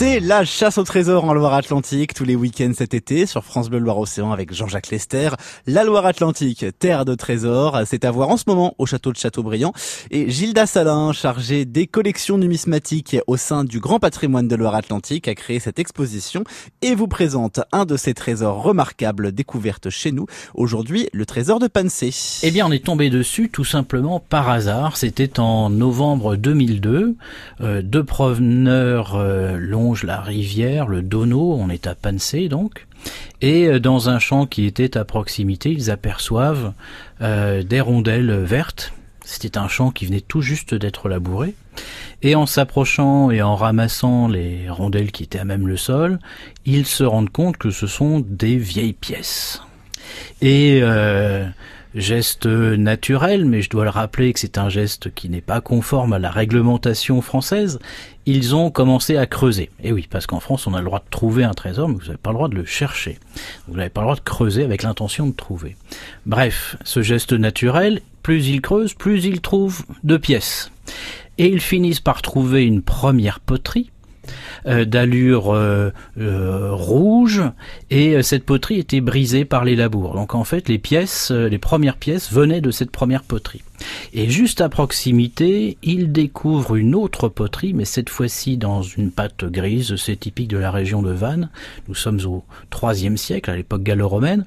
[0.00, 3.80] C'est la chasse au trésor en Loire-Atlantique tous les week-ends cet été sur France Bleu
[3.80, 5.28] Loire-Océan avec Jean-Jacques Lester.
[5.66, 9.74] La Loire-Atlantique, terre de trésors, c'est à voir en ce moment au château de Châteaubriand.
[10.10, 15.34] Et Gilda Salin, chargée des collections numismatiques au sein du Grand Patrimoine de Loire-Atlantique, a
[15.34, 16.44] créé cette exposition
[16.80, 20.24] et vous présente un de ces trésors remarquables découvertes chez nous.
[20.54, 22.40] Aujourd'hui, le trésor de Pansé.
[22.42, 24.96] Eh bien, on est tombé dessus tout simplement par hasard.
[24.96, 27.16] C'était en novembre 2002.
[27.60, 29.58] Euh, deux proveneurs euh,
[30.02, 32.86] la rivière, le Dono, on est à Pansé donc,
[33.40, 36.72] et euh, dans un champ qui était à proximité, ils aperçoivent
[37.20, 38.92] euh, des rondelles vertes.
[39.24, 41.54] C'était un champ qui venait tout juste d'être labouré.
[42.22, 46.18] Et en s'approchant et en ramassant les rondelles qui étaient à même le sol,
[46.66, 49.62] ils se rendent compte que ce sont des vieilles pièces.
[50.42, 51.46] Et euh,
[51.94, 56.12] geste naturel, mais je dois le rappeler que c'est un geste qui n'est pas conforme
[56.12, 57.78] à la réglementation française,
[58.26, 59.70] ils ont commencé à creuser.
[59.82, 62.06] Et oui, parce qu'en France, on a le droit de trouver un trésor, mais vous
[62.06, 63.18] n'avez pas le droit de le chercher.
[63.66, 65.76] Vous n'avez pas le droit de creuser avec l'intention de trouver.
[66.26, 70.70] Bref, ce geste naturel, plus ils creusent, plus ils trouvent de pièces.
[71.38, 73.90] Et ils finissent par trouver une première poterie,
[74.66, 77.42] d'allure euh, euh, rouge
[77.90, 80.14] et cette poterie était brisée par les labours.
[80.14, 83.62] Donc en fait les pièces, les premières pièces venaient de cette première poterie.
[84.12, 89.44] Et juste à proximité, il découvre une autre poterie, mais cette fois-ci dans une pâte
[89.44, 91.48] grise, c'est typique de la région de Vannes.
[91.88, 92.44] Nous sommes au
[92.82, 94.44] IIIe siècle, à l'époque gallo-romaine.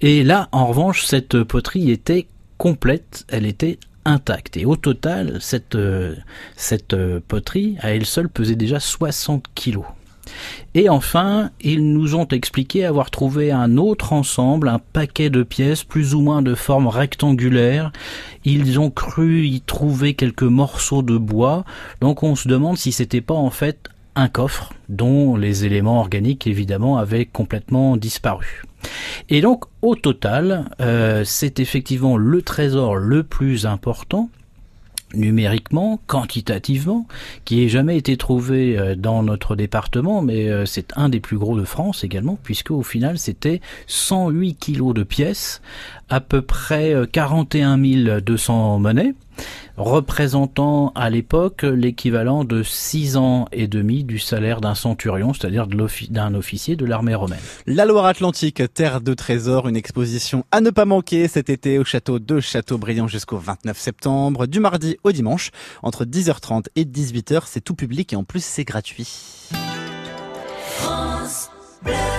[0.00, 2.26] Et là, en revanche, cette poterie était
[2.58, 4.56] complète, elle était intacte.
[4.56, 6.14] Et au total, cette, euh,
[6.56, 9.84] cette euh, poterie, à elle seule, pesait déjà 60 kilos.
[10.74, 15.84] Et enfin, ils nous ont expliqué avoir trouvé un autre ensemble, un paquet de pièces
[15.84, 17.92] plus ou moins de forme rectangulaire.
[18.44, 21.64] Ils ont cru y trouver quelques morceaux de bois.
[22.00, 26.46] Donc on se demande si c'était pas en fait un coffre dont les éléments organiques
[26.46, 28.62] évidemment avaient complètement disparu.
[29.28, 34.28] Et donc au total, euh, c'est effectivement le trésor le plus important
[35.14, 37.06] numériquement, quantitativement,
[37.44, 41.38] qui ait jamais été trouvé euh, dans notre département, mais euh, c'est un des plus
[41.38, 45.62] gros de France également, puisque au final c'était 108 kilos de pièces,
[46.08, 47.78] à peu près 41
[48.20, 49.14] 200 monnaies,
[49.76, 56.34] représentant à l'époque l'équivalent de 6 ans et demi du salaire d'un centurion, c'est-à-dire d'un
[56.34, 57.40] officier de l'armée romaine.
[57.66, 62.18] La Loire-Atlantique, terre de trésors, une exposition à ne pas manquer cet été au château
[62.18, 65.50] de Châteaubriand jusqu'au 29 septembre, du mardi au dimanche,
[65.82, 69.08] entre 10h30 et 18h, c'est tout public et en plus c'est gratuit.
[70.78, 71.50] France
[71.82, 72.13] Bleu.